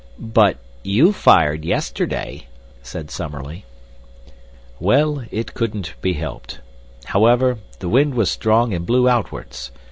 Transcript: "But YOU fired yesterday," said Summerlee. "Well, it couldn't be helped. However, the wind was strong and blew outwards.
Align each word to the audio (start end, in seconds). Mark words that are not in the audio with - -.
"But 0.33 0.57
YOU 0.81 1.13
fired 1.13 1.63
yesterday," 1.63 2.47
said 2.81 3.11
Summerlee. 3.11 3.65
"Well, 4.79 5.23
it 5.29 5.53
couldn't 5.53 5.93
be 6.01 6.13
helped. 6.13 6.59
However, 7.05 7.59
the 7.77 7.87
wind 7.89 8.15
was 8.15 8.31
strong 8.31 8.73
and 8.73 8.83
blew 8.83 9.07
outwards. 9.07 9.69